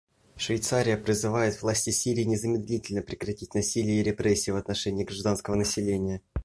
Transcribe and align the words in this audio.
Швейцария 0.35 0.97
призывает 0.97 1.61
власти 1.61 1.91
Сирии 1.91 2.23
незамедлительно 2.23 3.03
прекратить 3.03 3.53
насилие 3.53 3.99
и 3.99 4.03
репрессии 4.03 4.49
в 4.49 4.55
отношении 4.55 5.03
гражданского 5.03 5.53
населения. 5.53 6.23